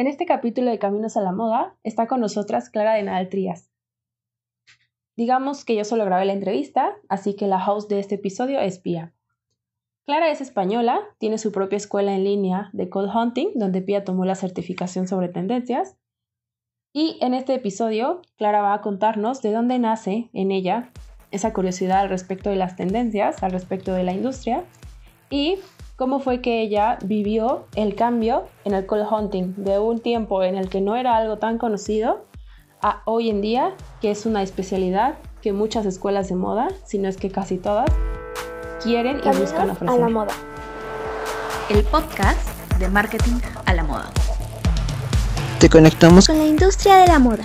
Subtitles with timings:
[0.00, 3.70] En este capítulo de Caminos a la Moda está con nosotras Clara de Nadal Trías.
[5.14, 8.78] Digamos que yo solo grabé la entrevista, así que la host de este episodio es
[8.78, 9.12] Pia.
[10.06, 14.24] Clara es española, tiene su propia escuela en línea de Code Hunting, donde Pia tomó
[14.24, 15.98] la certificación sobre tendencias.
[16.94, 20.92] Y en este episodio, Clara va a contarnos de dónde nace en ella
[21.30, 24.64] esa curiosidad al respecto de las tendencias, al respecto de la industria,
[25.28, 25.58] y
[26.00, 30.56] cómo fue que ella vivió el cambio en el cold hunting de un tiempo en
[30.56, 32.24] el que no era algo tan conocido
[32.80, 37.06] a hoy en día, que es una especialidad que muchas escuelas de moda, si no
[37.06, 37.90] es que casi todas,
[38.82, 39.94] quieren y buscan ofrecer.
[39.94, 40.32] A la moda.
[41.68, 44.10] El podcast de marketing a la moda.
[45.58, 47.44] Te conectamos con la industria de la moda.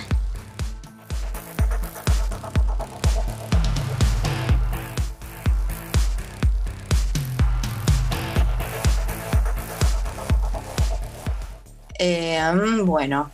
[11.98, 13.30] Eh, mm, bueno,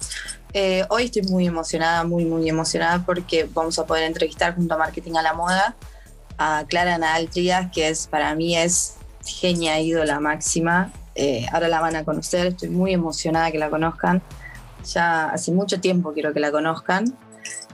[0.52, 4.78] eh, hoy estoy muy emocionada, muy, muy emocionada porque vamos a poder entrevistar junto a
[4.78, 5.74] Marketing a la Moda
[6.38, 10.92] a Clara Nadal Trías, que es para mí es genia, ídola máxima.
[11.14, 14.22] Eh, ahora la van a conocer, estoy muy emocionada que la conozcan.
[14.84, 17.16] Ya hace mucho tiempo quiero que la conozcan.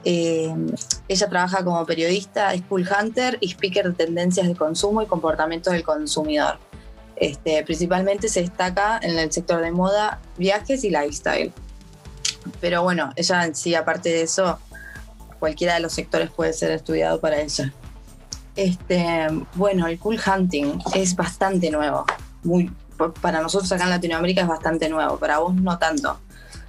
[0.05, 5.83] ella trabaja como periodista, school hunter y speaker de tendencias de consumo y comportamientos del
[5.83, 6.59] consumidor.
[7.21, 11.53] Este, principalmente se destaca en el sector de moda, viajes y lifestyle.
[12.61, 14.59] Pero bueno, ella en sí, aparte de eso,
[15.39, 17.73] cualquiera de los sectores puede ser estudiado para ella.
[18.57, 22.05] Este, bueno, el cool hunting es bastante nuevo.
[22.43, 22.73] Muy,
[23.21, 26.19] para nosotros acá en Latinoamérica es bastante nuevo, para vos no tanto.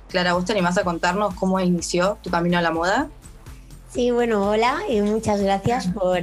[0.09, 3.09] Clara, ¿vos te animás a contarnos cómo inició tu camino a la moda?
[3.91, 6.21] Sí, bueno, hola y muchas gracias por,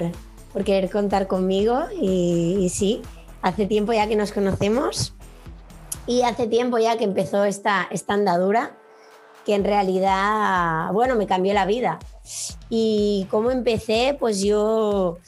[0.52, 1.84] por querer contar conmigo.
[2.00, 3.02] Y sí,
[3.46, 5.14] Hace tiempo ya que nos conocemos
[6.04, 8.76] y hace tiempo ya que empezó esta, esta andadura
[9.44, 12.00] que en realidad, bueno, me cambió la vida.
[12.68, 15.18] Y cómo empecé, pues yo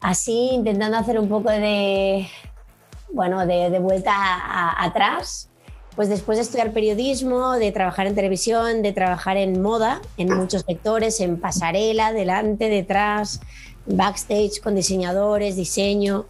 [0.00, 2.28] así intentando hacer un poco de,
[3.12, 4.14] bueno, de, vuelta
[4.82, 5.50] atrás,
[5.96, 10.64] pues después de estudiar periodismo, de trabajar en televisión, de trabajar en moda, en muchos
[10.66, 13.42] sectores, en pasarela, delante, detrás,
[13.84, 16.24] backstage con diseñadores, diseño,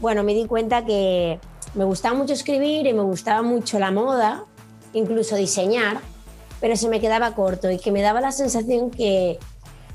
[0.00, 1.38] bueno, me di cuenta que
[1.74, 4.44] me gustaba mucho escribir y me gustaba mucho la moda,
[4.92, 6.00] incluso diseñar,
[6.60, 9.38] pero se me quedaba corto y que me daba la sensación que,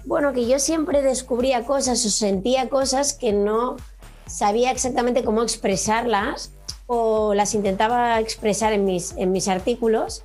[0.05, 3.77] bueno, que yo siempre descubría cosas o sentía cosas que no
[4.25, 6.51] sabía exactamente cómo expresarlas
[6.87, 10.23] o las intentaba expresar en mis, en mis artículos,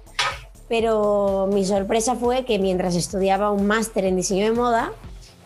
[0.68, 4.92] pero mi sorpresa fue que mientras estudiaba un máster en diseño de moda,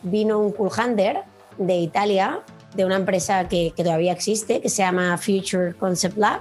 [0.03, 1.25] vino un cool hunter
[1.59, 2.43] de Italia
[2.75, 6.41] de una empresa que, todavía existe, que se llama Future Concept Lab,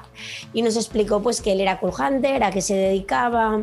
[0.53, 3.61] y nos explicó pues que él era cool hunter, a qué se dedicaba,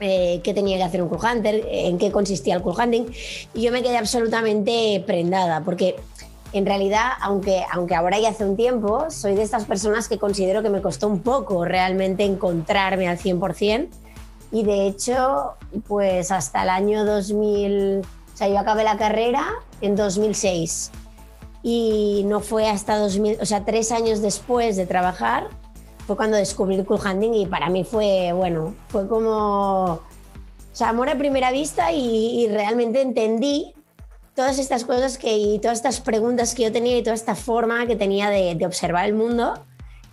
[0.00, 3.06] eh, qué tenía que hacer un cool hunter, en qué consistía el cool hunting,
[3.54, 5.96] y yo me quedé absolutamente prendada, porque
[6.54, 10.62] en realidad, aunque, aunque ahora ya hace un tiempo, soy de estas personas que considero
[10.62, 13.88] que me costó un poco realmente encontrarme al 100%,
[14.50, 15.56] y de hecho,
[15.86, 19.44] pues hasta el año 2000, o sea, yo acabé la carrera
[19.82, 20.90] en 2006
[21.62, 25.48] y no fue hasta 2000, o sea, tres años después de trabajar,
[26.06, 30.00] fue cuando descubrí el cool handling y para mí fue, bueno, fue como, o
[30.72, 33.74] sea, amor a primera vista y, realmente entendí
[34.34, 37.86] todas estas cosas que, y todas estas preguntas que yo tenía y toda esta forma
[37.86, 39.54] que tenía de, de observar el mundo.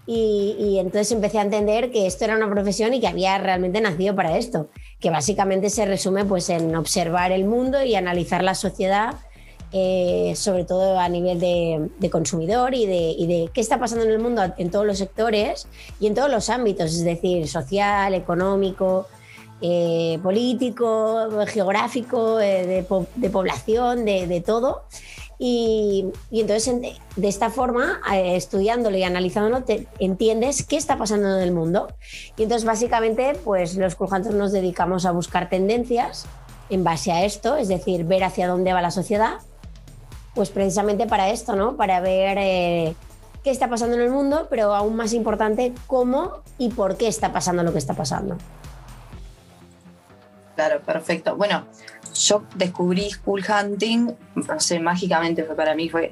[0.07, 3.79] Y, y, entonces empecé a entender que esto era una profesión y que había realmente
[3.81, 4.69] nacido para esto,
[4.99, 9.15] que básicamente se resume pues en observar el mundo y analizar la sociedad
[9.77, 14.41] eh, sobre todo a nivel de, consumidor y de, qué está pasando en el mundo
[14.57, 15.67] en todos los sectores
[15.99, 19.05] y en todos los ámbitos, es decir, social, económico,
[19.59, 22.85] eh, político, geográfico, eh,
[23.17, 24.83] de, población, de, todo.
[25.37, 26.73] Y, entonces,
[27.17, 29.65] de esta forma, estudiándolo y analizándolo,
[29.99, 31.89] entiendes qué está pasando en el mundo.
[32.37, 36.27] Y entonces, básicamente, pues los crujantes nos dedicamos a buscar tendencias
[36.69, 39.39] en base a esto, es decir, ver hacia dónde va la sociedad
[40.35, 41.75] pues precisamente para esto, ¿no?
[41.75, 42.95] Para ver eh,
[43.43, 47.31] qué está pasando en el mundo, pero aún más importante, cómo y por qué está
[47.31, 48.37] pasando lo que está pasando.
[50.55, 51.35] Claro, perfecto.
[51.35, 51.65] Bueno,
[52.13, 56.11] yo descubrí School Hunting, no sé, mágicamente fue para mí, fue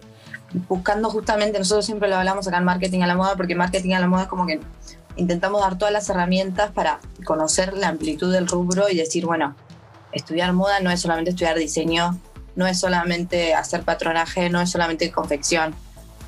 [0.68, 4.00] buscando justamente, nosotros siempre lo hablamos acá en Marketing a la Moda, porque Marketing a
[4.00, 4.60] la Moda es como que
[5.16, 9.56] intentamos dar todas las herramientas para conocer la amplitud del rubro y decir, bueno,
[10.12, 12.20] estudiar moda no es solamente estudiar diseño
[12.56, 15.74] no es solamente hacer patronaje, no es solamente confección.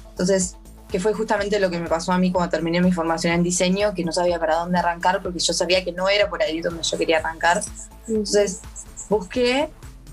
[0.10, 0.56] Entonces,
[0.89, 3.94] que fue justamente lo que me pasó a mí cuando terminé mi formación en diseño,
[3.94, 6.83] que no sabía para dónde arrancar porque yo sabía que no era por ahí donde
[6.83, 7.62] yo quería arrancar.
[8.07, 8.62] Entonces
[9.10, 9.69] busqué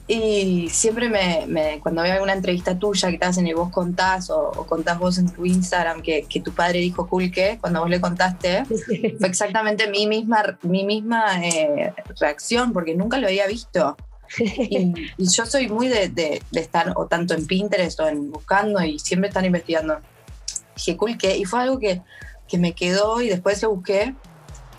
[0.09, 4.51] y siempre me, cuando veo alguna entrevista tuya que te hacen y vos contás o,
[4.69, 8.65] contás vos en tu Instagram que, que tu padre dijo Kulke, cuando vos le contaste,
[8.65, 13.97] fue exactamente mi misma, mi misma eh, reacción porque nunca lo había visto.
[14.39, 18.99] Y, yo soy muy de, de, estar o tanto en Pinterest o en buscando y
[18.99, 19.99] siempre estar investigando.
[20.77, 22.03] Dije Kulke y fue algo que,
[22.49, 24.15] que me quedó y después lo busqué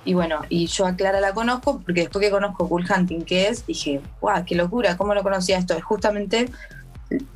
[0.05, 3.47] y bueno, y yo a Clara la conozco porque después que conozco Cool Hunting, que
[3.47, 4.97] es, dije, ¡guau, qué locura!
[4.97, 5.75] ¿Cómo no conocía esto?
[5.75, 6.50] Es justamente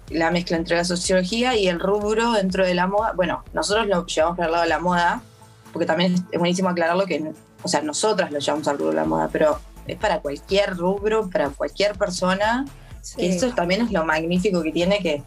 [0.10, 3.14] la mezcla entre la sociología y el rubro dentro de la moda.
[3.14, 5.22] Bueno, nosotros lo llevamos para el lado de la moda,
[5.72, 7.32] porque también es buenísimo aclararlo que,
[7.64, 11.30] o sea, nosotras lo llevamos al rubro de la moda, pero es para cualquier rubro,
[11.30, 12.66] para cualquier persona.
[13.16, 15.24] Que eso también es lo magnífico que tiene, que,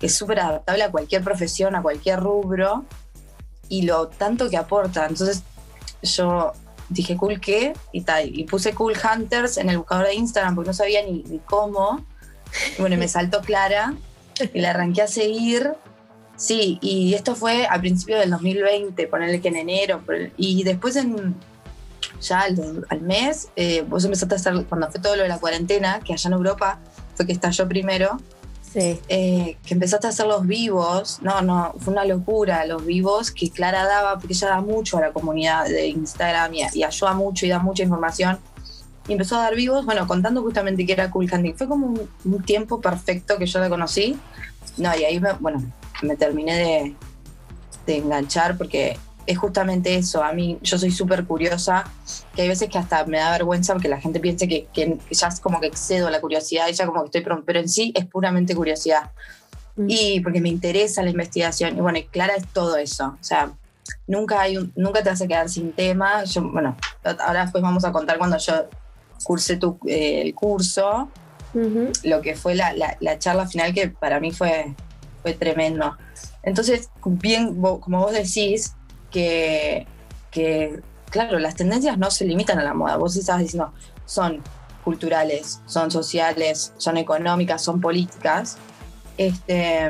[0.00, 2.84] que es súper adaptable a cualquier profesión, a cualquier rubro,
[3.68, 5.06] y lo tanto que aporta.
[5.06, 5.44] Entonces,
[6.02, 6.52] yo
[6.90, 8.36] dije cool qué y tal.
[8.36, 12.04] Y puse cool hunters en el buscador de Instagram porque no sabía ni, cómo.
[12.76, 13.94] Y bueno, me saltó Clara
[14.52, 15.72] y la arranqué a seguir.
[16.36, 20.02] Sí, y esto fue a principios del 2020, ponerle que en enero.
[20.36, 21.34] Y después en,
[22.20, 26.00] ya al, mes, eh, vos empezaste a hacer, cuando fue todo lo de la cuarentena,
[26.00, 26.78] que allá en Europa
[27.14, 28.18] fue que estalló primero,
[28.72, 29.00] Sí.
[29.08, 33.50] Eh, que empezaste a hacer los vivos, no, no, fue una locura los vivos que
[33.50, 37.48] Clara daba, porque ella da mucho a la comunidad de Instagram y, ayuda mucho y
[37.48, 38.38] da mucha información.
[39.08, 41.54] Y empezó a dar vivos, bueno, contando justamente que era Cool Hunting.
[41.56, 44.16] Fue como un, tiempo perfecto que yo la conocí.
[44.76, 45.64] No, y ahí, me, bueno,
[46.02, 46.96] me terminé de,
[47.86, 48.96] de enganchar porque
[49.26, 50.22] es justamente eso.
[50.22, 51.84] A mí, yo soy súper curiosa,
[52.34, 55.28] que hay veces que hasta me da vergüenza porque la gente piense que, que, ya
[55.28, 58.06] es como que excedo la curiosidad y ya como que estoy, pero en sí es
[58.06, 59.10] puramente curiosidad.
[59.76, 59.86] Mm.
[59.88, 61.76] Y porque me interesa la investigación.
[61.76, 63.16] Y bueno, y Clara es todo eso.
[63.20, 63.52] O sea,
[64.06, 66.24] nunca, hay un, nunca te vas a quedar sin tema.
[66.24, 66.76] Yo, bueno,
[67.20, 68.68] ahora después vamos a contar cuando yo
[69.24, 71.10] cursé tu, eh, el curso,
[72.04, 74.74] lo que fue la, la, la, charla final que para mí fue,
[75.22, 75.96] fue tremendo.
[76.42, 78.74] Entonces, bien, como vos decís,
[79.10, 79.86] que,
[81.10, 82.96] claro, las tendencias no se limitan a la moda.
[82.96, 83.72] Vos estabas diciendo,
[84.06, 84.42] son
[84.84, 88.56] culturales, son sociales, son económicas, son políticas.
[89.18, 89.82] Este,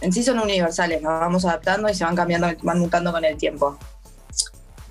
[0.00, 3.36] en sí son universales, nos vamos adaptando y se van cambiando, van mutando con el
[3.36, 3.76] tiempo.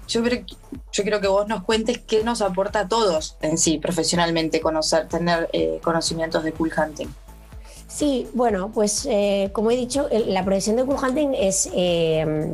[0.07, 0.43] Yo creo,
[0.91, 5.07] yo quiero que vos nos cuentes qué nos aporta a todos en sí, profesionalmente, conocer,
[5.07, 7.07] tener eh, conocimientos de cool hunting.
[7.87, 12.53] Sí, bueno, pues eh, como he dicho, la profesión de cool hunting es eh,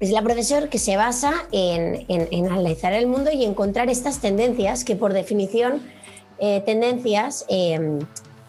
[0.00, 4.96] es la profesor que se basa en, analizar el mundo y encontrar estas tendencias que
[4.96, 5.82] por definición,
[6.38, 8.00] eh, tendencias em,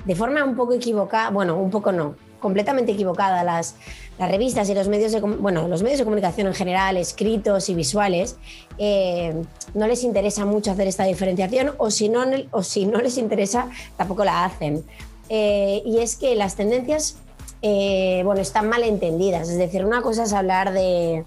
[0.05, 3.75] de forma un poco equivocada, bueno, un poco no, completamente equivocada, las,
[4.19, 7.75] las revistas y los medios de, bueno, los medios de comunicación en general, escritos y
[7.75, 8.37] visuales,
[8.77, 9.33] eh,
[9.73, 13.69] no les interesa mucho hacer esta diferenciación o si no, o si no les interesa,
[13.97, 14.83] tampoco la hacen.
[15.29, 17.17] Eh, y es que las tendencias
[17.67, 19.49] eh, bueno, están mal entendidas.
[19.49, 21.23] Es decir, una cosa es hablar de,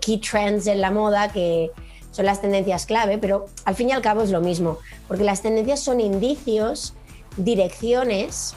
[0.00, 1.72] key trends en la moda, que
[2.12, 4.78] son las tendencias clave, pero al fin y al cabo es lo mismo,
[5.08, 6.94] porque las tendencias son indicios,
[7.36, 8.54] direcciones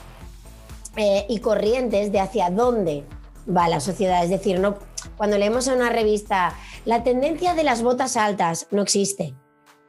[0.94, 3.02] eh, y corrientes de hacia dónde
[3.48, 4.22] va la sociedad.
[4.22, 4.76] Es decir, no,
[5.16, 6.54] cuando leemos en una revista
[6.84, 9.34] la tendencia de las botas altas, no existe.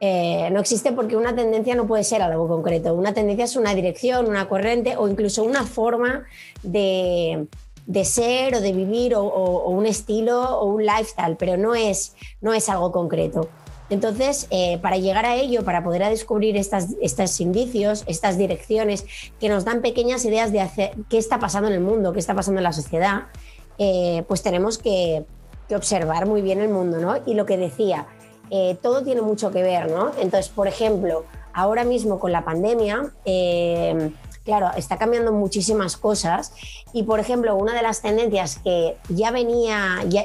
[0.02, 2.94] Eh, no existe porque una tendencia no puede ser algo concreto.
[2.94, 6.24] Una tendencia es una dirección, una corriente o incluso una forma
[6.62, 7.46] de,
[8.02, 12.70] ser o de vivir o, un estilo o un lifestyle, pero no es, no es
[12.70, 13.50] algo concreto.
[13.90, 19.04] Entonces, eh, para llegar a ello, para poder descubrir estas, estos indicios, estas direcciones
[19.38, 22.60] que nos dan pequeñas ideas de qué está pasando en el mundo, qué está pasando
[22.60, 23.24] en la sociedad,
[23.76, 25.24] eh, pues tenemos que,
[25.68, 26.98] que observar muy bien el mundo.
[26.98, 27.16] ¿no?
[27.26, 28.06] Y lo que decía,
[28.50, 30.12] eh, todo tiene mucho que ver, ¿no?
[30.18, 34.10] Entonces, por ejemplo, ahora mismo con la pandemia, eh,
[34.44, 36.52] claro, está cambiando muchísimas cosas
[36.92, 40.24] y, por ejemplo, una de las tendencias que ya venía, ya,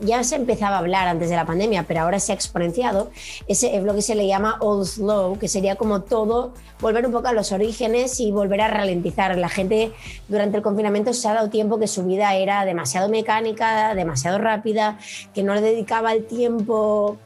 [0.00, 3.10] ya, se empezaba a hablar antes de la pandemia, pero ahora se ha exponenciado,
[3.46, 7.28] es, lo que se le llama old slow, que sería como todo, volver un poco
[7.28, 9.36] a los orígenes y volver a ralentizar.
[9.38, 9.92] La gente
[10.28, 14.98] durante el confinamiento se ha dado tiempo que su vida era demasiado mecánica, demasiado rápida,
[15.32, 17.16] que no le dedicaba el tiempo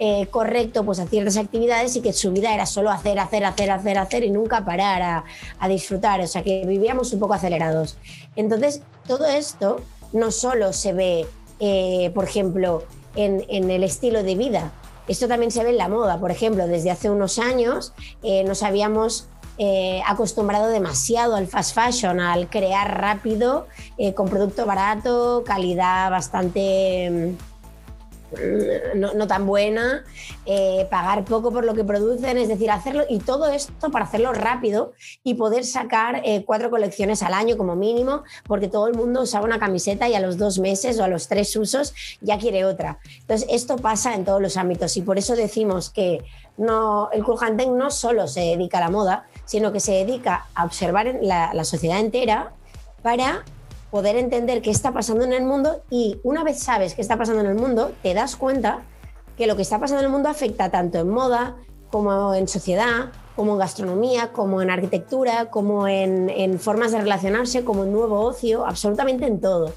[0.00, 3.70] eh, correcto pues, a ciertas actividades y que su vida era solo hacer, hacer, hacer,
[3.70, 5.24] hacer, hacer y nunca parar
[5.60, 6.20] a, disfrutar.
[6.20, 7.96] O sea, que vivíamos un poco acelerados.
[8.34, 9.80] Entonces, todo esto
[10.12, 11.26] no solo se ve,
[11.60, 12.82] eh, por ejemplo,
[13.14, 14.72] en, el estilo de vida,
[15.06, 16.18] esto también se ve en la moda.
[16.18, 17.92] Por ejemplo, desde hace unos años
[18.24, 23.68] eh, no sabíamos eh, acostumbrado demasiado al fast fashion, al crear rápido,
[24.16, 27.36] con producto barato, calidad bastante
[28.34, 30.04] mm, no, tan buena,
[30.46, 34.32] eh, pagar poco por lo que producen, es decir, hacerlo y todo esto para hacerlo
[34.32, 39.44] rápido y poder sacar cuatro colecciones al año como mínimo, porque todo el mundo usaba
[39.44, 42.98] una camiseta y a los dos meses o a los tres usos ya quiere otra.
[43.20, 46.24] Entonces, esto pasa en todos los ámbitos y por eso decimos que
[46.56, 47.38] no, el cool
[47.76, 51.98] no solo se dedica a la moda, sino que se dedica a observar la sociedad
[51.98, 52.52] entera
[53.02, 53.44] para
[53.94, 57.42] poder entender qué está pasando en el mundo y una vez sabes qué está pasando
[57.42, 58.80] en el mundo, te das cuenta
[59.36, 61.54] que lo que está pasando en el mundo afecta tanto en moda
[61.92, 67.84] como en sociedad, como en gastronomía, como en arquitectura, como en, formas de relacionarse, como
[67.84, 69.72] en nuevo ocio, absolutamente en todo.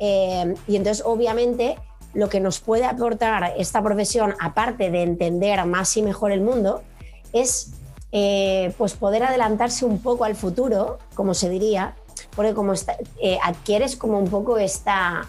[0.00, 1.78] Eh, y entonces, obviamente,
[2.14, 6.82] lo que nos puede aportar esta profesión, aparte de entender más y mejor el mundo,
[7.32, 7.74] es
[8.10, 11.94] eh, pues poder adelantarse un poco al futuro, como se diría,
[12.34, 12.72] porque como
[13.20, 15.26] eh, adquieres como un poco esta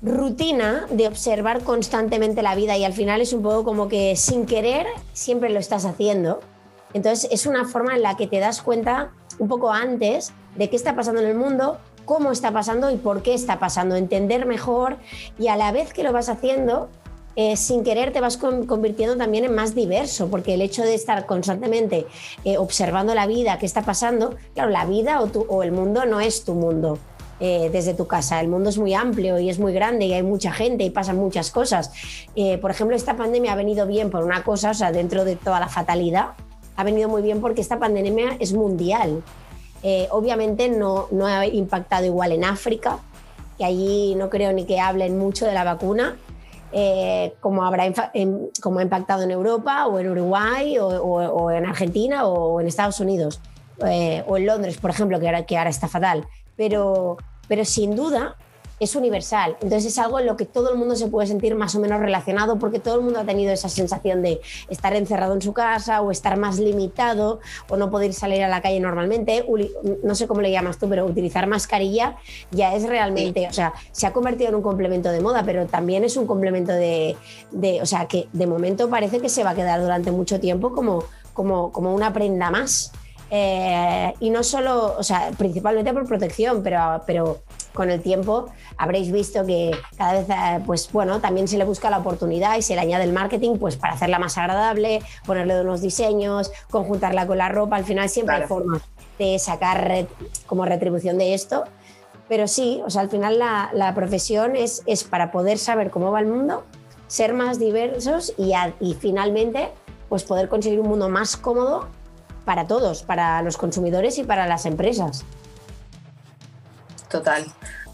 [0.00, 4.46] rutina de observar constantemente la vida y al final es un poco como que sin
[4.46, 6.40] querer siempre lo estás haciendo.
[6.94, 10.76] Entonces es una forma en la que te das cuenta un poco antes de qué
[10.76, 14.96] está pasando en el mundo, cómo está pasando y por qué está pasando, entender mejor
[15.38, 16.88] y a la vez que lo vas haciendo,
[17.40, 21.24] eh, sin querer te vas convirtiendo también en más diverso, porque el hecho de estar
[21.24, 22.04] constantemente
[22.44, 26.18] eh, observando la vida, qué está pasando, claro, la vida o, o el mundo no
[26.18, 26.98] es tu mundo.
[27.40, 28.40] Eh, desde tu casa.
[28.40, 31.18] El mundo es muy amplio y es muy grande y hay mucha gente y pasan
[31.18, 31.92] muchas cosas.
[32.60, 35.60] por ejemplo, esta pandemia ha venido bien por una cosa, o sea, dentro de toda
[35.60, 36.30] la fatalidad,
[36.74, 39.22] ha venido muy bien porque esta pandemia es mundial.
[40.10, 42.98] obviamente no, no ha impactado igual en África,
[43.56, 46.16] que allí no creo ni que hablen mucho de la vacuna,
[46.72, 47.84] eh, como, habrá
[48.62, 53.40] como ha impactado en Europa o en Uruguay o, en Argentina o en Estados Unidos
[53.86, 56.26] eh, o en Londres, por ejemplo, que ahora, que ahora está fatal.
[56.56, 58.36] Pero, pero sin duda
[58.80, 59.56] es universal.
[59.60, 62.00] Entonces es algo en lo que todo el mundo se puede sentir más o menos
[62.00, 66.00] relacionado porque todo el mundo ha tenido esa sensación de estar encerrado en su casa
[66.00, 69.44] o estar más limitado o no poder salir a la calle normalmente.
[70.02, 72.16] No sé cómo le llamas tú, pero utilizar mascarilla
[72.50, 76.04] ya es realmente, o sea, se ha convertido en un complemento de moda, pero también
[76.04, 77.16] es un complemento de,
[77.82, 81.04] o sea, que de momento parece que se va a quedar durante mucho tiempo como,
[81.32, 82.92] como, como una prenda más.
[83.30, 87.42] Eh, y no solo, o sea, principalmente por protección, pero, pero
[87.78, 91.88] con el tiempo habréis visto que cada vez, eh, pues bueno, también se le busca
[91.90, 95.80] la oportunidad y se le añade el marketing pues para hacerla más agradable, ponerle unos
[95.80, 98.82] diseños, conjuntarla con la ropa, al final siempre hay formas
[99.16, 100.08] de sacar
[100.46, 101.66] como retribución de esto.
[102.28, 106.10] Pero sí, o sea, al final la, la profesión es, es, para poder saber cómo
[106.10, 106.64] va el mundo,
[107.06, 109.68] ser más diversos y, y finalmente
[110.08, 111.86] pues poder conseguir un mundo más cómodo
[112.44, 115.24] para todos, para los consumidores y para las empresas.
[117.10, 117.46] Total.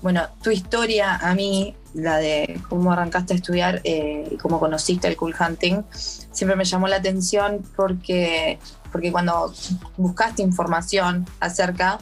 [0.02, 5.08] Bueno, tu historia a mí, la de cómo arrancaste a estudiar eh, y cómo conociste
[5.08, 8.58] el cool hunting, siempre me llamó la atención porque,
[8.92, 9.52] porque cuando
[9.96, 11.98] buscaste información acerca,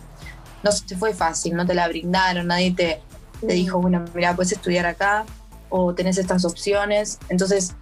[0.64, 3.00] no te fue fácil, no te la brindaron, nadie te,
[3.40, 5.24] te dijo, bueno, mira, puedes estudiar acá
[5.68, 7.18] o tenés estas opciones.
[7.28, 7.74] Entonces,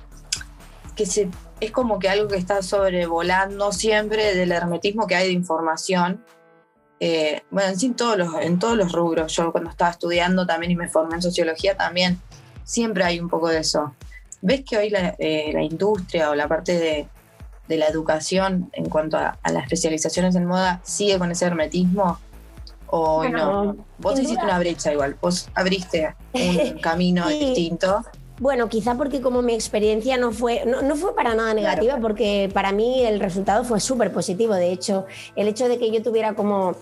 [0.96, 5.34] que se es como que algo que está sobrevolando siempre del hermetismo que hay de
[5.34, 6.24] información.
[7.02, 10.76] Eh, bueno, en, todos los, en todos los rubros, yo cuando estaba estudiando también y
[10.76, 12.20] me formé en sociología también,
[12.62, 13.94] siempre hay un poco de eso.
[14.42, 17.08] ¿Ves que hoy la, eh, industria o la parte de,
[17.76, 22.18] la educación en cuanto a, las especializaciones en moda sigue con ese hermetismo?
[22.88, 23.76] ¿O no?
[23.98, 28.04] Vos hiciste una brecha igual, vos abriste un camino distinto.
[28.40, 32.72] Bueno, quizá porque como mi experiencia no fue, no, fue para nada negativa, porque para
[32.72, 34.54] mí el resultado fue súper positivo.
[34.54, 35.04] De hecho,
[35.36, 36.74] el hecho de que yo tuviera como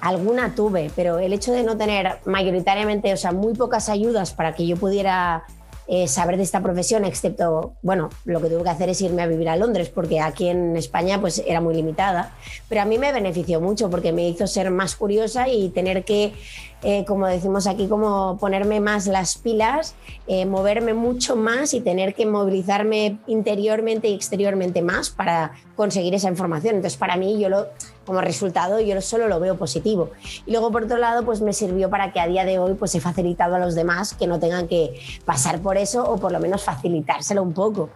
[0.00, 4.54] alguna tuve, pero el hecho de no tener mayoritariamente, o sea, muy pocas ayudas para
[4.54, 5.44] que yo pudiera
[5.90, 9.26] eh, saber de esta profesión, excepto, bueno, lo que tuve que hacer es irme a
[9.26, 12.34] vivir a Londres, porque aquí en España pues era muy limitada,
[12.68, 16.34] pero a mí me benefició mucho porque me hizo ser más curiosa y tener que,
[16.82, 19.94] eh, como decimos aquí, como ponerme más las pilas,
[20.26, 26.28] eh, moverme mucho más y tener que movilizarme interiormente y exteriormente más para conseguir esa
[26.28, 26.76] información.
[26.76, 27.68] Entonces, para mí, yo lo
[28.08, 30.12] como resultado yo solo lo veo positivo.
[30.46, 32.94] Y luego, por otro lado, pues me sirvió para que a día de hoy pues
[32.94, 36.40] he facilitado a los demás que no tengan que pasar por eso o por lo
[36.40, 37.90] menos facilitárselo un poco.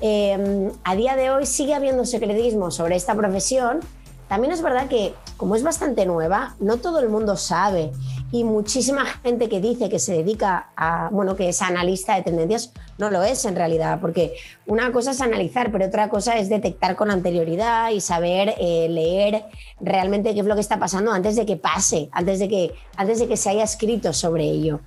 [0.00, 3.80] Em, a día de hoy sigue habiendo secretismo sobre esta profesión.
[4.28, 7.90] También es verdad que, como es bastante nueva, no todo el mundo sabe
[8.30, 12.72] y muchísima gente que dice que se dedica a, bueno, que es analista de tendencias,
[12.98, 14.34] no lo es en realidad, porque
[14.66, 19.44] una cosa es analizar, pero otra cosa es detectar con anterioridad y saber eh, leer
[19.80, 23.18] realmente qué es lo que está pasando antes de que pase, antes de que, antes
[23.18, 24.80] de que se haya escrito sobre ello.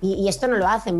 [0.00, 0.92] Y, y esto no lo hace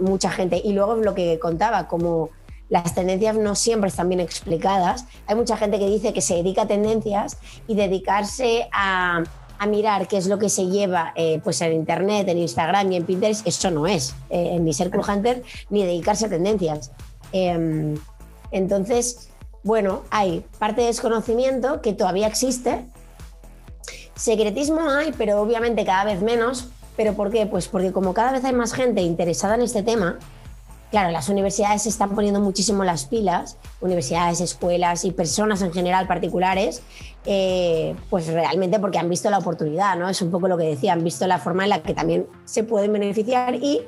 [0.00, 0.60] mucha gente.
[0.64, 2.30] Y luego lo que contaba, como
[2.68, 5.04] las tendencias no siempre están bien explicadas.
[5.26, 9.24] Hay mucha gente que dice que se dedica a tendencias y dedicarse a,
[9.60, 12.96] a mirar qué es lo que se lleva eh, pues en Internet, en Instagram y
[12.96, 16.92] en Pinterest, eso no es eh, ni ser cool hunter ni dedicarse a tendencias.
[17.30, 17.94] Em,
[18.52, 19.28] entonces,
[19.62, 22.86] bueno, hay parte de desconocimiento que todavía existe.
[24.14, 26.68] Secretismo hay, pero obviamente cada vez menos.
[26.96, 27.44] ¿Pero por qué?
[27.44, 30.18] Pues porque como cada vez hay más gente interesada en este tema,
[30.90, 36.08] Claro, las universidades se están poniendo muchísimo las pilas, universidades, escuelas y personas en general
[36.08, 36.82] particulares,
[37.26, 40.08] eh, pues realmente porque han visto la oportunidad, ¿no?
[40.08, 42.64] Es un poco lo que decía, han visto la forma en la que también se
[42.64, 43.82] pueden beneficiar y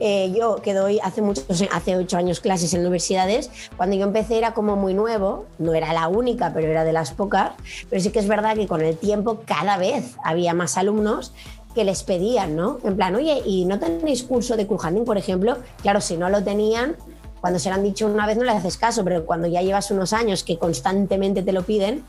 [0.00, 4.38] eh, yo que doy hace muchos, hace ocho años clases en universidades, cuando yo empecé
[4.38, 7.52] era como muy nuevo, no era la única, pero era de las pocas,
[7.90, 11.34] pero sí que es verdad que con el tiempo cada vez había más alumnos
[11.74, 12.78] que les pedían, ¿no?
[12.84, 15.58] En plan, oye, ¿y no tenéis curso de hunting, por ejemplo?
[15.82, 16.96] Claro, si no lo tenían,
[17.40, 19.90] cuando se lo han dicho una vez no le haces caso, pero cuando ya llevas
[19.90, 22.04] unos años que constantemente te lo piden,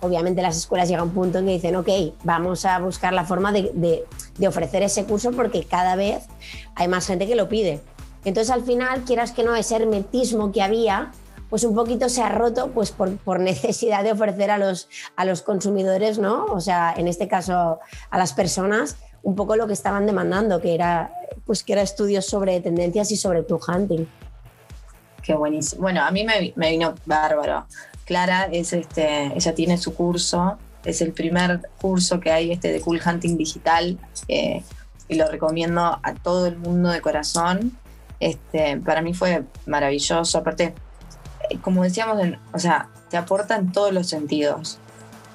[0.00, 1.88] obviamente las escuelas llegan a un punto en que dicen, ok,
[2.22, 4.04] vamos a buscar la forma de,
[4.46, 6.24] ofrecer ese curso porque cada vez
[6.74, 7.80] hay más gente que lo pide.
[8.24, 11.12] Entonces al final, quieras que no, ese hermetismo que había,
[11.54, 15.24] pues un poquito se ha roto pues por, por, necesidad de ofrecer a los, a
[15.24, 16.46] los consumidores, ¿no?
[16.46, 17.78] O sea, en este caso
[18.10, 21.12] a las personas, un poco lo que estaban demandando, que era,
[21.46, 24.04] pues, que era estudios sobre tendencias y sobre tu hunting.
[25.22, 25.82] Qué buenísimo.
[25.82, 27.68] Bueno, a mí me, vino bárbaro.
[28.04, 32.80] Clara es este, ella tiene su curso, es el primer curso que hay este de
[32.80, 33.96] Cool Hunting Digital
[34.26, 34.64] eh,
[35.06, 37.78] y lo recomiendo a todo el mundo de corazón.
[38.18, 40.74] Este, para mí fue maravilloso, aparte,
[41.62, 42.18] como decíamos,
[42.52, 44.78] o sea, te aporta en todos los sentidos.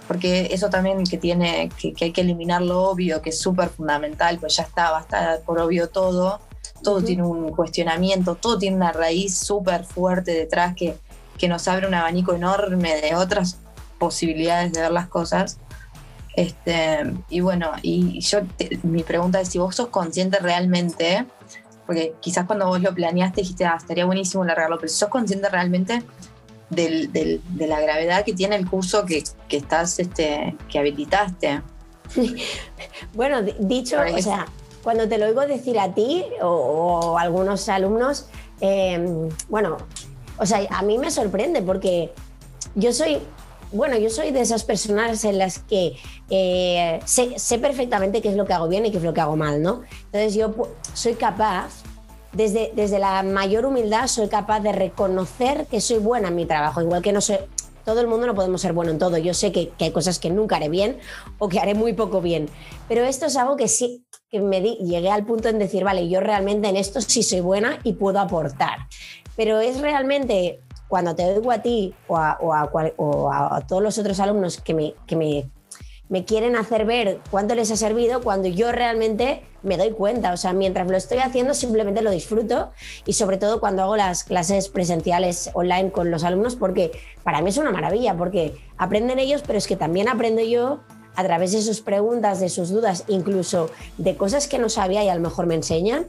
[0.08, 4.40] Porque eso también que tiene, que, hay que eliminar lo obvio, que es súper fundamental,
[4.40, 6.40] pues ya está, basta por obvio todo,
[6.84, 10.98] todo tiene un cuestionamiento, todo tiene una raíz súper fuerte detrás que,
[11.38, 13.60] que nos abre un abanico enorme de otras
[14.00, 15.60] posibilidades de ver las cosas.
[16.36, 18.40] Este, y bueno, y yo
[18.84, 21.26] mi pregunta es si vos sos consciente realmente,
[21.90, 25.50] porque quizás cuando vos lo planeaste dijiste, ah, estaría buenísimo largarlo, pero si sos consciente
[25.50, 26.04] realmente
[26.70, 31.64] del, de la gravedad que tiene el curso que, que estás, este, que habilitaste.
[33.16, 34.46] bueno, dicho, o sea,
[34.84, 38.28] cuando te lo oigo decir a ti o, a algunos alumnos,
[38.62, 39.78] em, bueno,
[40.38, 42.14] o sea, a mí me sorprende porque
[42.76, 43.18] yo soy,
[43.72, 45.96] bueno, yo soy de esas personas en las que
[46.30, 49.36] eh, sé, perfectamente qué es lo que hago bien y qué es lo que hago
[49.36, 49.84] mal, ¿no?
[50.06, 50.54] Entonces yo
[50.94, 51.84] soy capaz
[52.34, 56.82] desde, desde la mayor humildad soy capaz de reconocer que soy buena en mi trabajo,
[56.82, 57.48] igual que no sé,
[57.90, 59.18] todo el mundo no podemos ser bueno en todo.
[59.18, 61.00] Yo sé que, hay cosas que nunca haré bien
[61.40, 62.48] o que haré muy poco bien,
[62.88, 66.20] pero esto es algo que sí, que me llegué al punto en decir, vale, yo
[66.20, 68.88] realmente en esto sí soy buena y puedo aportar.
[69.36, 74.20] Pero es realmente cuando te oigo a ti o a, o a, todos los otros
[74.20, 75.50] alumnos que me, que me
[76.10, 80.34] me quieren hacer ver cuánto les ha servido cuando yo realmente me doy cuenta.
[80.34, 82.72] O sea, mientras lo estoy haciendo simplemente lo disfruto
[83.06, 86.92] y sobre todo cuando hago las clases presenciales online con los alumnos porque
[87.24, 90.80] para mí es una maravilla porque aprenden ellos, pero es que también aprendo yo
[91.16, 95.10] a través de sus preguntas, de sus dudas, incluso de cosas que no sabía y
[95.10, 96.08] a lo mejor me enseñan.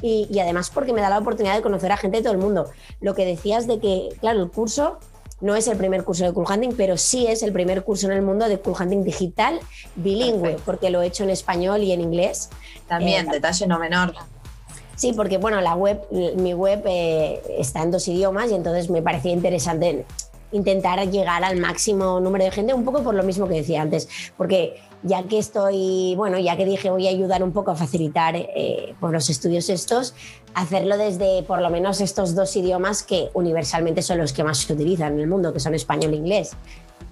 [0.00, 2.38] Y, y además porque me da la oportunidad de conocer a gente de todo el
[2.38, 2.70] mundo.
[3.00, 4.98] Lo que decías de que, claro, el curso
[5.40, 8.12] no es el primer curso de cool hunting, pero sí es el primer curso en
[8.12, 9.60] el mundo de cool hunting digital
[9.96, 12.50] bilingüe, porque lo he hecho en español y en inglés.
[12.88, 14.14] También, eh, detalle no menor.
[14.96, 19.00] Sí, porque bueno, la web, mi web eh, está en dos idiomas y entonces me
[19.00, 20.04] parecía interesante
[20.50, 24.08] intentar llegar al máximo número de gente, un poco por lo mismo que decía antes,
[24.36, 28.34] porque ya que estoy, bueno, ya que dije voy a ayudar un poco a facilitar
[28.36, 30.14] eh, por los estudios estos,
[30.54, 34.72] hacerlo desde por lo menos estos dos idiomas que universalmente son los que más se
[34.72, 36.52] utilizan en el mundo, que son español e inglés.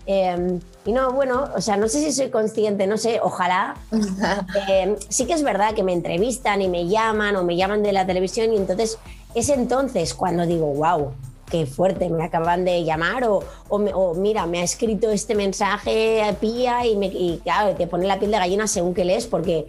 [0.07, 3.77] Em, y no, bueno, o sea, no sé si soy consciente, no sé, ojalá.
[4.69, 7.93] Em, sí que es verdad que me entrevistan y me llaman o me llaman de
[7.93, 8.99] la televisión y entonces
[9.35, 11.13] es entonces cuando digo, wow,
[11.51, 16.33] qué fuerte, me acaban de llamar o, o, mira, me ha escrito este mensaje a
[16.35, 19.67] Pía y, me, y claro, te pone la piel de gallina según que lees porque,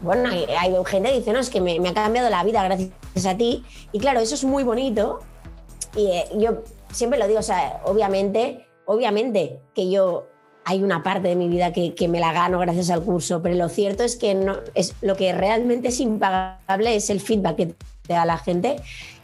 [0.00, 3.36] bueno, hay, gente que dice, no, es que me, ha cambiado la vida gracias a
[3.36, 5.20] ti y claro, eso es muy bonito
[5.96, 10.26] y eh, yo siempre lo digo, o sea, obviamente, obviamente que yo
[10.64, 13.54] hay una parte de mi vida que, que, me la gano gracias al curso, pero
[13.54, 17.66] lo cierto es que no, es, lo que realmente es impagable es el feedback que
[17.66, 18.76] te da la gente.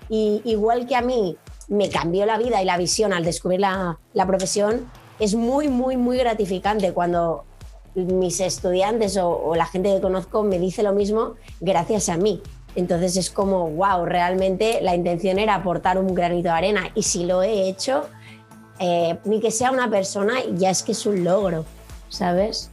[0.09, 1.37] Y igual que a mí
[1.69, 5.97] me cambió la vida y la visión al descubrir la, la profesión, es muy, muy,
[5.97, 7.45] muy gratificante cuando
[7.95, 12.43] mis estudiantes o, la gente que conozco me dice lo mismo gracias a mí.
[12.77, 17.25] Entonces es como, wow, realmente la intención era aportar un granito de arena y si
[17.25, 18.09] lo he hecho,
[18.81, 21.65] eh, ni que sea una persona, ya es que es un logro,
[22.09, 22.71] ¿sabes?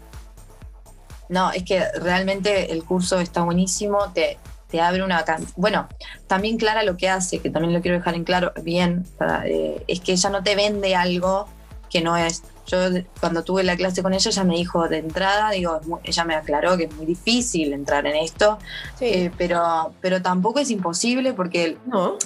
[1.29, 4.39] No, es que realmente el curso está buenísimo, te,
[4.71, 5.23] te abre una...
[5.55, 5.87] Bueno,
[6.27, 9.05] también Clara lo que hace, que también lo quiero dejar en claro bien,
[9.45, 11.47] eh, es que ella no te vende algo
[11.91, 12.43] que no es.
[12.67, 12.77] Yo
[13.19, 16.77] cuando tuve la clase con ella, ella me dijo de entrada, digo, ella me aclaró
[16.77, 18.59] que es muy difícil entrar en esto,
[18.97, 19.05] sí.
[19.05, 22.17] eh, pero, pero tampoco es imposible porque no.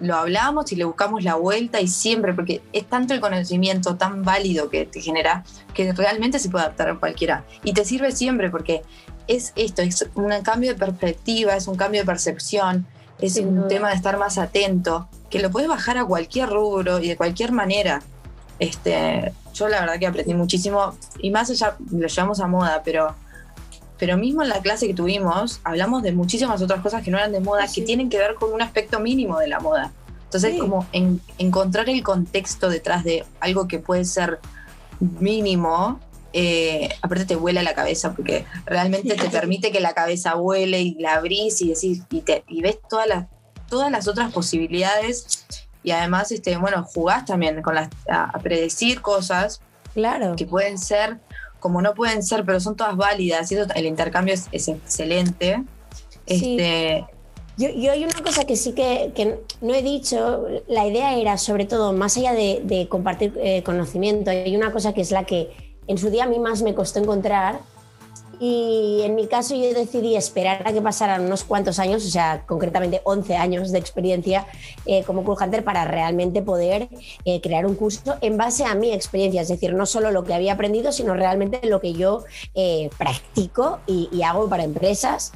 [0.00, 4.24] lo hablamos y le buscamos la vuelta y siempre, porque es tanto el conocimiento tan
[4.24, 7.44] válido que te genera que realmente se puede adaptar a cualquiera.
[7.62, 8.82] Y te sirve siempre porque
[9.28, 12.86] es esto, es un cambio de perspectiva, es un cambio de percepción,
[13.20, 13.66] es sí, un no.
[13.66, 17.52] tema de estar más atento, que lo puedes bajar a cualquier rubro y de cualquier
[17.52, 18.02] manera.
[18.58, 23.14] Este, yo la verdad que aprendí muchísimo y más allá lo llevamos a moda, pero,
[23.98, 27.32] pero mismo en la clase que tuvimos hablamos de muchísimas otras cosas que no eran
[27.32, 27.80] de moda, sí.
[27.80, 29.92] que tienen que ver con un aspecto mínimo de la moda.
[30.24, 30.58] Entonces, sí.
[30.58, 34.40] como en, encontrar el contexto detrás de algo que puede ser
[35.00, 36.00] mínimo,
[36.32, 40.94] eh, aparte te vuela la cabeza porque realmente te permite que la cabeza vuele y
[40.94, 43.26] la abrís y decís y, te, y ves todas las,
[43.68, 45.46] todas las otras posibilidades
[45.82, 49.60] y además, este, bueno, jugás también con las, a, a, predecir cosas
[49.94, 50.36] claro.
[50.36, 51.18] que pueden ser
[51.60, 55.62] como no pueden ser, pero son todas válidas y eso, el intercambio es, es excelente.
[56.26, 56.56] Sí.
[56.58, 57.04] Este,
[57.56, 61.36] yo, yo, hay una cosa que sí que, que, no he dicho, la idea era
[61.38, 65.24] sobre todo, más allá de, de compartir eh, conocimiento, hay una cosa que es la
[65.24, 67.60] que en su día a mí más me costó encontrar,
[68.40, 72.44] y en mi caso yo decidí esperar a que pasaran unos cuantos años, o sea,
[72.46, 74.46] concretamente 11 años de experiencia
[74.86, 76.88] eh, como Cool Hunter para realmente poder
[77.24, 80.34] eh, crear un curso en base a mi experiencia, es decir, no solo lo que
[80.34, 82.24] había aprendido, sino realmente lo que yo
[82.54, 85.32] eh, practico y, hago para empresas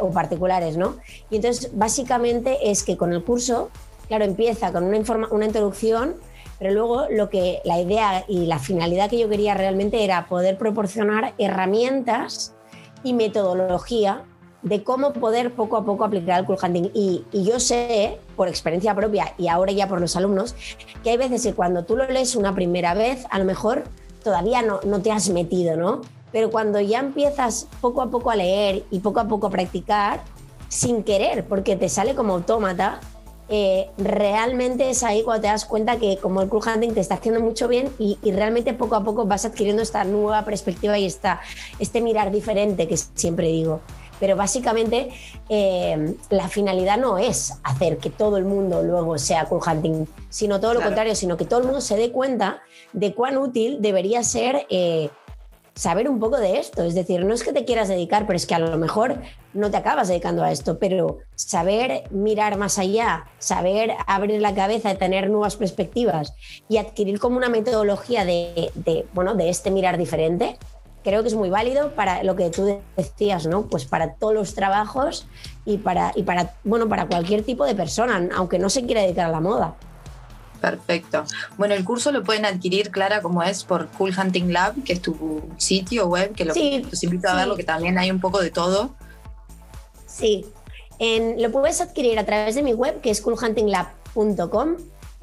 [0.00, 0.96] o particulares, ¿no?
[1.30, 3.70] Y entonces, básicamente es que con el curso,
[4.08, 6.16] claro, empieza con una introducción
[6.58, 10.56] pero luego lo que la idea y la finalidad que yo quería realmente era poder
[10.58, 12.54] proporcionar herramientas
[13.02, 14.24] y metodología
[14.62, 16.90] de cómo poder poco a poco aplicar el cool hunting.
[16.94, 20.56] Y, yo sé, por experiencia propia y ahora ya por los alumnos,
[21.02, 23.84] que hay veces que cuando tú lo lees una primera vez, a lo mejor
[24.22, 26.00] todavía no, no te has metido, ¿no?
[26.32, 30.22] Pero cuando ya empiezas poco a poco a leer y poco a poco a practicar,
[30.68, 33.00] sin querer, porque te sale como autómata,
[33.48, 37.14] eh, realmente es ahí cuando te das cuenta que como el cool hunting te está
[37.16, 41.04] haciendo mucho bien y, y, realmente poco a poco vas adquiriendo esta nueva perspectiva y
[41.04, 41.40] esta,
[41.78, 43.80] este mirar diferente que siempre digo.
[44.20, 45.10] Pero básicamente
[45.48, 50.60] eh, la finalidad no es hacer que todo el mundo luego sea cool hunting, sino
[50.60, 50.90] todo lo claro.
[50.90, 55.10] contrario, sino que todo el mundo se dé cuenta de cuán útil debería ser eh,
[55.74, 56.84] saber un poco de esto.
[56.84, 59.18] Es decir, no es que te quieras dedicar, pero es que a lo mejor
[59.54, 64.94] no te acabas dedicando a esto, pero saber mirar más allá, saber abrir la cabeza,
[64.96, 66.34] tener nuevas perspectivas
[66.68, 70.58] y adquirir como una metodología de, de, bueno, de este mirar diferente,
[71.04, 73.66] creo que es muy válido para lo que tú decías, ¿no?
[73.66, 75.26] Pues para todos los trabajos
[75.64, 79.26] y para, y para, bueno, para cualquier tipo de persona, aunque no se quiera dedicar
[79.26, 79.76] a la moda.
[80.60, 81.24] Perfecto.
[81.58, 85.02] Bueno, el curso lo pueden adquirir, Clara, como es por Cool Hunting Lab, que es
[85.02, 87.36] tu sitio web, que lo, sí, los invito a sí.
[87.36, 88.94] verlo, que también hay un poco de todo.
[90.14, 90.46] Sí,
[90.98, 94.76] en, lo puedes adquirir a través de mi web, que es coolhuntinglab.com.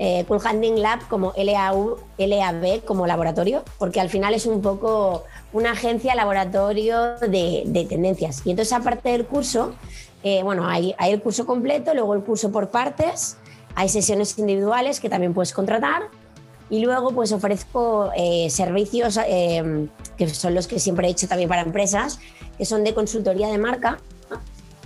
[0.03, 5.73] Eh, Cool Hunting Lab como LAB como laboratorio, porque al final es un poco una
[5.73, 8.41] agencia laboratorio de, de tendencias.
[8.43, 9.75] Y entonces, aparte del curso,
[10.23, 13.37] eh, bueno, hay, hay el curso completo, luego el curso por partes
[13.75, 16.03] hay sesiones individuales que también puedes contratar
[16.69, 21.49] y luego pues ofrezco eh, servicios eh, que son los que siempre he hecho también
[21.49, 22.19] para empresas,
[22.57, 23.99] que son de consultoría de marca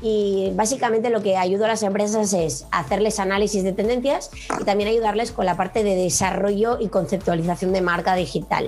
[0.02, 4.30] y básicamente lo que ayudo a las empresas es hacerles análisis de tendencias
[4.60, 8.68] y también ayudarles con la parte de desarrollo y conceptualización de marca digital,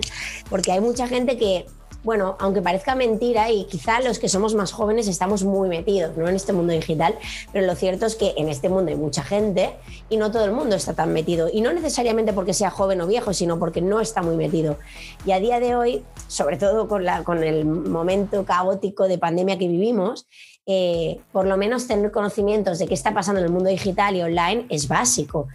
[0.49, 1.65] porque hay mucha gente que
[2.07, 6.29] bueno, aunque parezca mentira y quizá los que somos más jóvenes estamos muy metidos ¿no?
[6.29, 7.15] en este mundo digital,
[7.51, 9.75] pero lo cierto es que en este mundo hay mucha gente
[10.09, 11.49] y no todo el mundo está tan metido.
[11.51, 14.77] Y no necesariamente porque sea joven o viejo, sino porque no está muy metido.
[15.25, 19.57] Y a día de hoy, sobre todo con, la, con el momento caótico de pandemia
[19.57, 20.27] que vivimos,
[20.69, 24.21] eh, por lo menos tener conocimientos de qué está pasando en el mundo digital y
[24.21, 25.47] online es básico.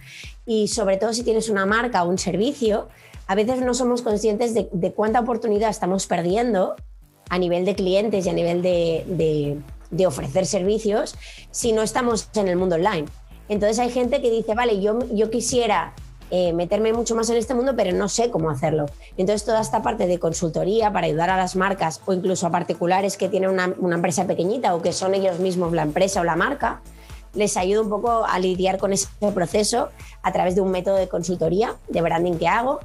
[0.43, 2.89] Y sobre todo si tienes una marca o un servicio,
[3.27, 6.75] a veces no somos conscientes de, cuánta oportunidad estamos perdiendo
[7.29, 9.59] a nivel de clientes y a nivel de, de,
[9.91, 11.15] de ofrecer servicios
[11.51, 13.05] si no estamos en el mundo online.
[13.49, 15.93] Entonces hay gente que dice, vale, yo, yo quisiera
[16.35, 18.87] eh, meterme mucho más en este mundo, pero no sé cómo hacerlo.
[19.17, 23.17] Entonces toda esta parte de consultoría para ayudar a las marcas o incluso a particulares
[23.17, 26.81] que tienen una, empresa pequeñita o que son ellos mismos la empresa o la marca,
[27.35, 29.89] les ayuda un poco a lidiar con ese proceso
[30.23, 32.79] a través de un método de consultoría, de branding que hago.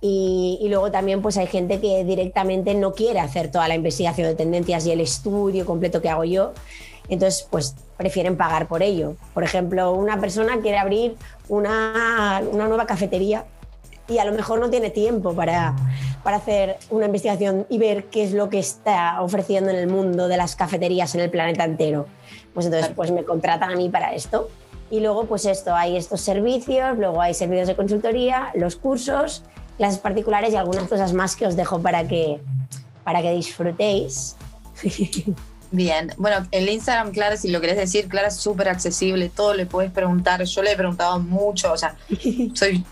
[0.00, 4.26] Y, y, luego también pues hay gente que directamente no quiere hacer toda la investigación
[4.26, 6.52] de tendencias y el estudio completo que hago yo.
[7.12, 9.16] Entonces, pues prefieren pagar por ello.
[9.34, 11.14] Por ejemplo, una persona quiere abrir
[11.46, 13.44] una, una nueva cafetería
[14.08, 15.76] y a lo mejor no tiene tiempo para,
[16.22, 20.26] para hacer una investigación y ver qué es lo que está ofreciendo en el mundo
[20.26, 22.06] de las cafeterías en el planeta entero.
[22.54, 24.48] Pues entonces pues me contratan a mí para esto.
[24.90, 29.44] Y luego pues esto, hay estos servicios, luego hay servicios de consultoría, los cursos,
[29.76, 32.40] clases particulares y algunas cosas más que os dejo para que,
[33.04, 34.34] para que disfrutéis.
[35.72, 39.64] Bien, bueno, el Instagram, Clara, si lo querés decir, Clara es súper accesible, todo le
[39.66, 40.44] puedes preguntar.
[40.44, 41.96] Yo le he preguntado mucho, o sea,
[42.54, 42.84] soy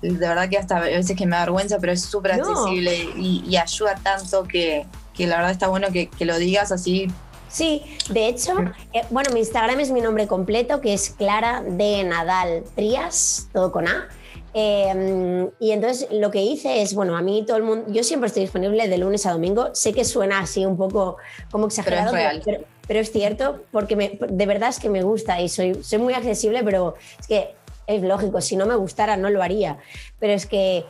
[0.00, 2.42] de verdad que hasta a veces que me da vergüenza, pero es súper No.
[2.48, 6.72] accesible y, y ayuda tanto que, que la verdad está bueno que, que lo digas
[6.72, 7.08] así.
[7.48, 8.52] Sí, de hecho,
[8.92, 13.70] eh, bueno, mi Instagram es mi nombre completo, que es Clara de Nadal Trías, todo
[13.70, 14.08] con A.
[14.54, 18.28] Eh, y entonces lo que hice es, bueno, a mí todo el mundo, yo siempre
[18.28, 19.70] estoy disponible de lunes a domingo.
[19.74, 21.16] Sé que suena así un poco
[21.50, 22.40] como exagerado, real.
[22.44, 25.98] pero, pero es cierto, porque me- de verdad es que me gusta y soy, soy
[25.98, 27.54] muy accesible, pero es que
[27.86, 29.78] es lógico, si no me gustara no lo haría.
[30.20, 30.84] Pero es que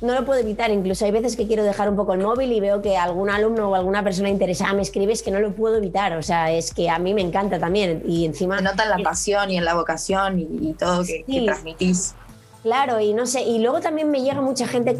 [0.00, 0.70] no lo puedo evitar.
[0.70, 3.70] Incluso hay veces que quiero dejar un poco el móvil y veo que algún alumno
[3.70, 6.16] o alguna persona interesada me escribe, es que no lo puedo evitar.
[6.16, 8.02] O sea, es que a mí me encanta también.
[8.06, 8.58] Y encima.
[8.58, 12.14] Se nota en la pasión y en la vocación y, y todo que, transmitís.
[12.62, 13.42] Claro, y no sé.
[13.42, 14.96] Y luego también me llega mucha gente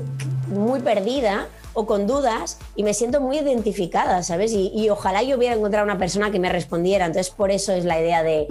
[0.48, 4.52] muy perdida o con dudas y me siento muy identificada, ¿sabes?
[4.52, 7.06] Y, ojalá yo hubiera encontrado una persona que me respondiera.
[7.06, 8.46] Entonces, por eso es la idea de,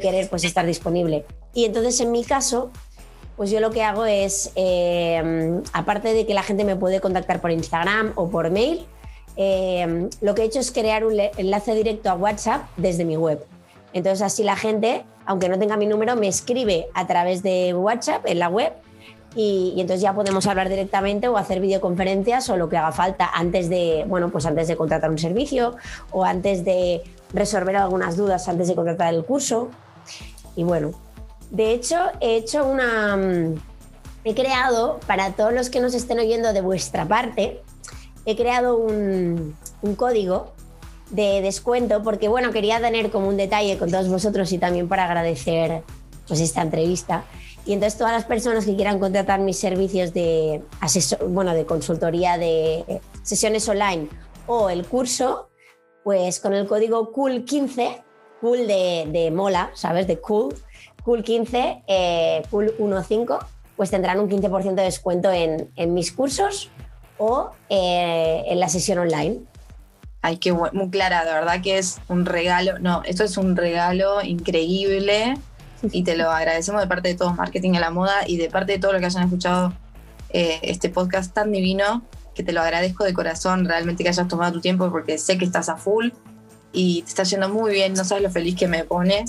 [0.00, 1.24] querer pues, estar disponible.
[1.54, 2.70] Y entonces, en mi caso,
[3.36, 7.40] pues yo lo que hago es, eh, aparte de que la gente me puede contactar
[7.40, 8.86] por Instagram o por mail,
[9.36, 13.44] eh, lo que he hecho es crear un enlace directo a WhatsApp desde mi web.
[13.92, 18.24] Entonces así la gente, aunque no tenga mi número, me escribe a través de WhatsApp
[18.26, 18.72] en la web
[19.34, 23.68] y, entonces ya podemos hablar directamente o hacer videoconferencias o lo que haga falta antes
[23.68, 25.76] de, bueno, pues antes de contratar un servicio
[26.10, 27.02] o antes de
[27.34, 29.68] resolver algunas dudas antes de contratar el curso.
[30.56, 30.92] Y bueno,
[31.50, 33.18] de hecho he hecho una...
[34.24, 37.62] He creado, para todos los que nos estén oyendo de vuestra parte,
[38.24, 39.54] he creado un
[39.96, 40.55] código
[41.10, 45.04] de descuento porque, bueno, quería tener como un detalle con todos vosotros y también para
[45.04, 45.82] agradecer
[46.26, 47.24] pues esta entrevista.
[47.64, 52.38] Y entonces todas las personas que quieran contratar mis servicios de, asesor, bueno, de consultoría
[52.38, 54.08] de sesiones online
[54.46, 55.48] o el curso,
[56.04, 58.04] pues con el código COOL15,
[58.40, 60.06] cool de, de mola, ¿sabes?
[60.06, 60.54] De cool,
[61.04, 63.38] cool15, eh, cool15,
[63.76, 66.70] pues tendrán un 15% de descuento en, en mis cursos
[67.18, 69.40] o eh, en la sesión online.
[70.26, 72.80] Ay, qué bueno, muy clara, de verdad que es un regalo.
[72.80, 75.38] No, esto es un regalo increíble
[75.92, 78.72] y te lo agradecemos de parte de todos Marketing a la Moda y de parte
[78.72, 79.72] de todos los que hayan escuchado
[80.30, 82.02] eh, este podcast tan divino,
[82.34, 85.44] que te lo agradezco de corazón, realmente que hayas tomado tu tiempo porque sé que
[85.44, 86.08] estás a full
[86.72, 89.26] y te está yendo muy bien, no sabes lo feliz que me pone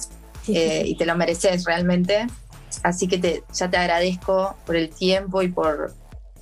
[0.47, 2.25] eh, y te lo mereces realmente.
[2.81, 5.93] Así que te, ya te agradezco por el tiempo y por,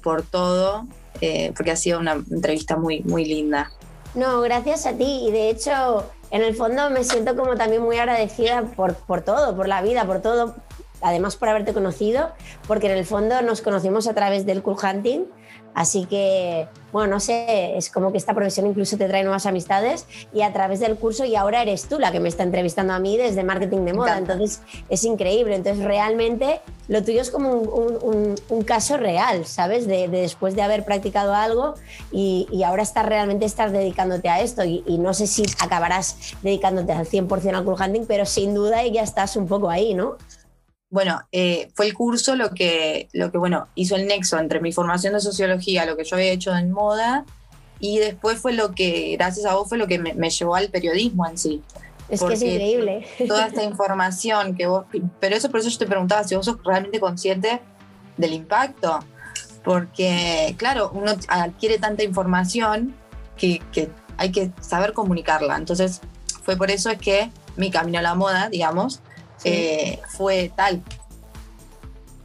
[0.01, 0.87] por todo,
[1.19, 3.69] eh, porque ha sido una entrevista muy, muy linda.
[4.15, 5.25] No, gracias a ti.
[5.27, 9.55] Y de hecho, en el fondo me siento como también muy agradecida por, por todo,
[9.55, 10.55] por la vida, por todo.
[11.01, 12.31] Además, por haberte conocido,
[12.67, 15.25] porque en el fondo nos conocimos a través del Cool Hunting.
[15.75, 20.05] Así que, bueno, no sé, es como que esta profesión incluso te trae nuevas amistades
[20.33, 22.99] y a través del curso y ahora eres tú la que me está entrevistando a
[22.99, 24.17] mí desde marketing de moda.
[24.17, 25.55] Entonces, es increíble.
[25.55, 29.85] Entonces, realmente lo tuyo es como un, un- un- un caso real, ¿sabes?
[29.85, 31.73] De, de después de haber practicado algo
[32.11, 36.15] y, y ahora estás realmente estás dedicándote a esto y, y no sé si acabarás
[36.41, 40.15] dedicándote al 100% al cool hunting, pero sin duda ya estás un poco ahí, ¿no?
[40.95, 44.71] Bueno, eh, fue el curso lo que, lo que, bueno, hizo el nexo entre mi
[44.71, 47.25] formación de sociología, lo que yo había hecho en moda,
[47.81, 50.69] y después fue lo que, gracias a vos, fue lo que me, me llevó al
[50.69, 51.61] periodismo en sí.
[52.07, 53.05] Es que es Porque increíble.
[53.27, 54.85] Toda esta información que vos,
[55.19, 57.59] pero eso por eso yo te preguntaba si vos sos realmente consciente
[58.15, 58.99] del impacto,
[59.65, 62.95] porque claro, uno adquiere tanta información
[63.35, 65.57] que, que hay que saber comunicarla.
[65.57, 65.99] Entonces,
[66.43, 69.01] fue por eso es que mi camino a la moda, digamos.
[69.45, 70.81] Eh, fue tal.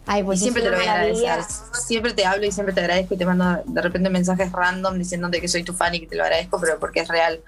[0.07, 1.45] Ay, pues y siempre te lo voy a agradecer.
[1.73, 5.41] siempre te hablo y siempre te agradezco y te mando de repente mensajes random diciéndote
[5.41, 7.41] que soy tu fan y que te lo agradezco, pero porque es real.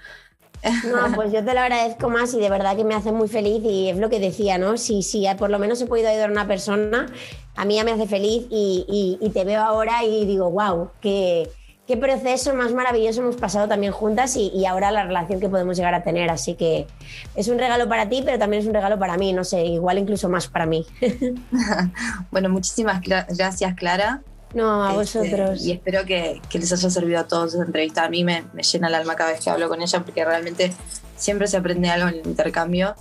[0.85, 3.61] No, pues yo te lo agradezco más y de verdad que me hace muy feliz
[3.65, 4.77] y es lo que decía, ¿no?
[4.77, 7.07] Si, si por lo menos he podido ayudar a una persona,
[7.55, 11.49] a mí ya me hace feliz y, y, te veo ahora y digo, wow, qué,
[11.87, 15.77] qué, proceso más maravilloso hemos pasado también juntas y, y, ahora la relación que podemos
[15.77, 16.29] llegar a tener.
[16.29, 16.87] Así que
[17.35, 19.97] es un regalo para ti, pero también es un regalo para mí, no sé, igual
[19.97, 20.85] incluso más para mí.
[22.31, 24.21] bueno, muchísimas gracias, Clara.
[24.53, 25.65] No, a este, vosotros.
[25.65, 28.03] y espero que, que, les haya servido a todos esa entrevista.
[28.03, 30.71] A mí me, me, llena el alma cada vez que hablo con ella porque realmente
[31.17, 32.95] siempre se aprende algo en el intercambio.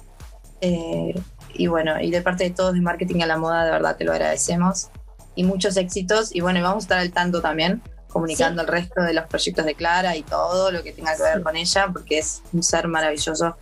[0.63, 1.15] Eh,
[1.55, 4.05] y bueno, y de parte de todos de Marketing a la Moda, de verdad te
[4.05, 4.89] lo agradecemos.
[5.35, 6.35] Y muchos éxitos.
[6.35, 9.75] Y bueno, vamos a estar al tanto también, comunicando el resto de los proyectos de
[9.75, 13.57] Clara y todo lo que tenga que ver con ella, porque es un ser maravilloso.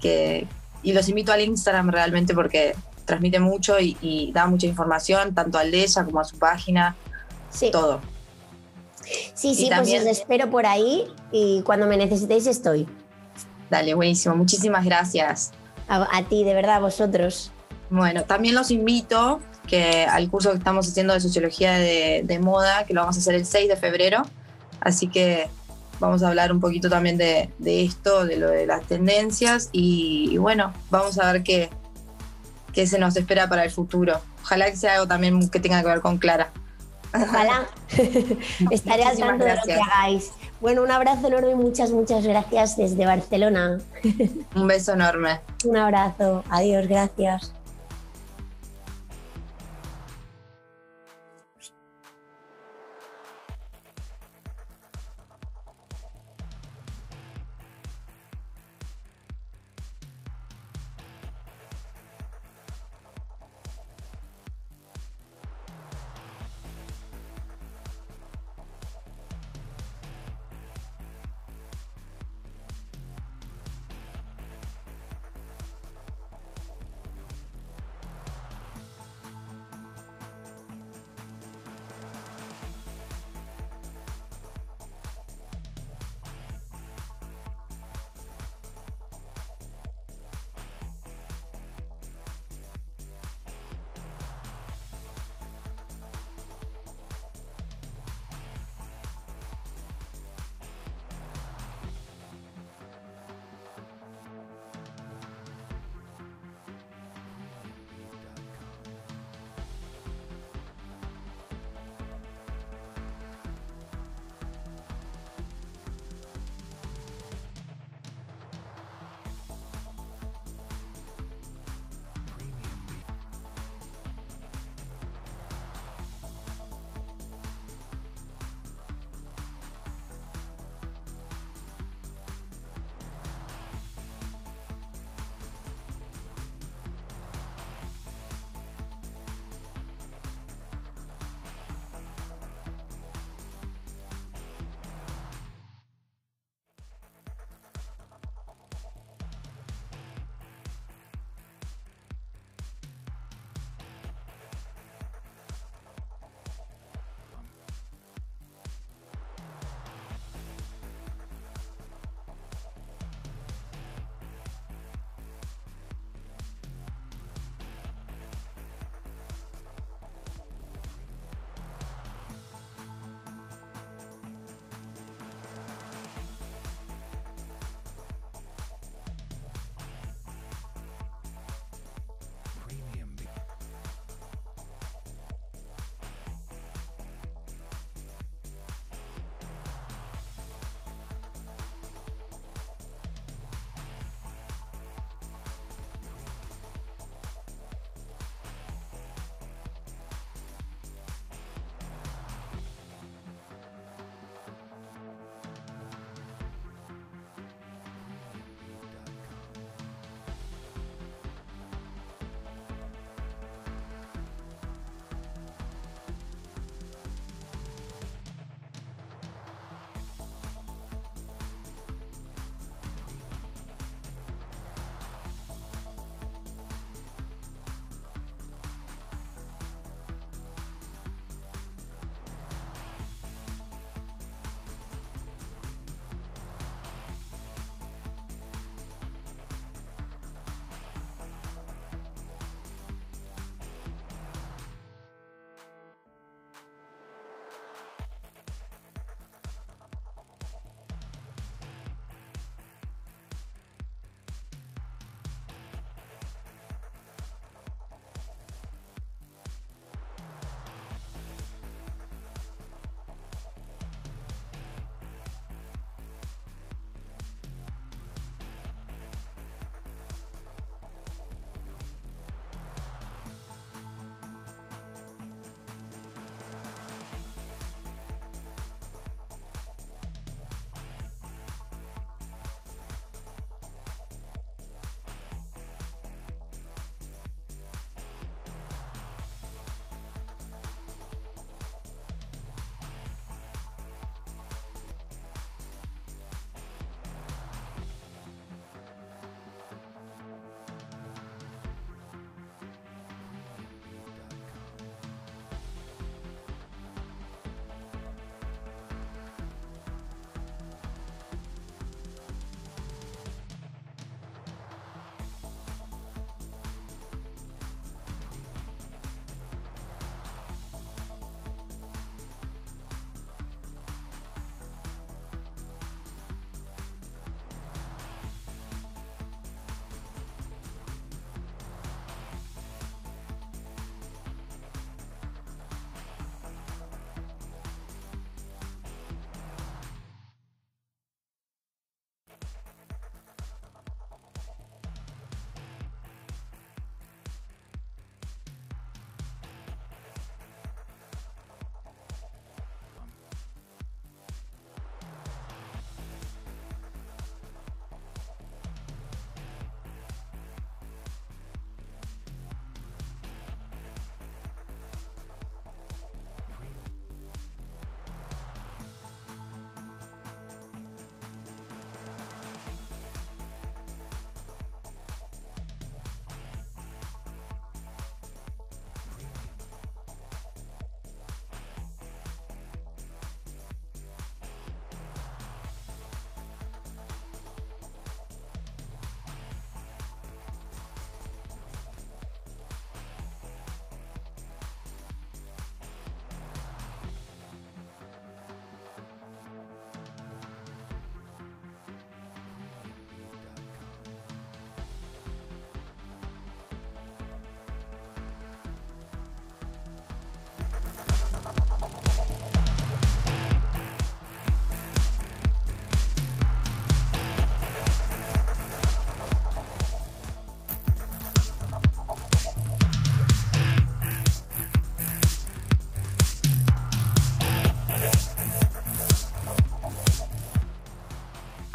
[0.00, 0.46] Que,
[0.82, 5.58] y los invito al Instagram realmente porque transmite mucho y, y da mucha información, tanto
[5.58, 6.96] al de ella como a su página
[7.50, 7.70] sí.
[7.70, 8.00] todo.
[9.34, 12.86] Sí, sí, pues os espero por ahí y cuando me necesitéis estoy.
[13.68, 14.36] Dale, buenísimo.
[14.36, 15.52] Muchísimas gracias.
[15.88, 17.50] A, ti, de verdad, a vosotros.
[17.88, 22.92] Bueno, también los invito que al curso que estamos haciendo de Sociología de, Moda, que
[22.92, 24.22] lo vamos a hacer el 6 de febrero.
[24.80, 25.48] Así que
[26.00, 30.72] vamos a hablar un poquito también de, esto, de lo de las tendencias y, bueno,
[30.90, 31.70] vamos a ver qué,
[32.72, 34.20] qué se nos espera para el futuro.
[34.42, 36.50] Ojalá que sea algo también que tenga que ver con Clara.
[37.14, 37.68] Ojalá.
[38.70, 40.32] Estaré al tanto de lo que hagáis.
[40.60, 43.78] Bueno, un abrazo enorme y muchas, muchas gracias desde Barcelona.
[44.56, 45.40] Un beso enorme.
[45.64, 46.42] Un abrazo.
[46.50, 47.52] Adiós, gracias.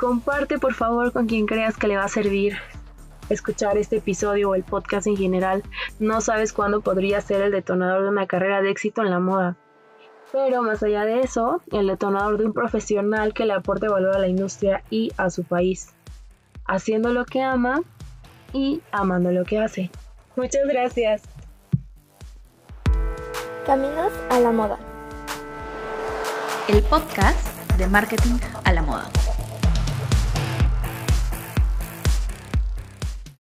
[0.06, 2.56] Comparte por favor con quien creas que le va a servir
[3.30, 5.64] escuchar este episodio o el podcast en general.
[5.98, 9.58] No sabes cuándo podría ser el detonador de una carrera de éxito en la moda.
[10.32, 14.20] Pero más allá de eso, el detonador de un profesional que le aporte valor a
[14.20, 15.96] la industria y a su país,
[16.66, 17.82] haciendo lo que ama
[18.54, 19.90] y amando lo que hace.
[20.36, 21.24] Muchas gracias.
[23.66, 24.78] Caminos a la moda.
[26.68, 29.10] El podcast de marketing a la moda.